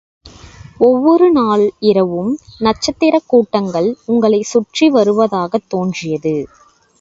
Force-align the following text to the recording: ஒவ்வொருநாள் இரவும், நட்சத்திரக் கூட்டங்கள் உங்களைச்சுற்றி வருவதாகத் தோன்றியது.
ஒவ்வொருநாள் 0.77 1.73
இரவும், 1.79 2.31
நட்சத்திரக் 2.59 3.27
கூட்டங்கள் 3.27 3.97
உங்களைச்சுற்றி 4.07 4.87
வருவதாகத் 4.87 5.69
தோன்றியது. 5.69 6.35